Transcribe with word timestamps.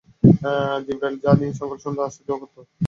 জিব্রাইল 0.85 1.15
যা 1.23 1.31
নিয়ে 1.39 1.53
সকাল-সন্ধ্যা 1.59 2.05
আসা-যাওয়া 2.07 2.39
করত। 2.43 2.55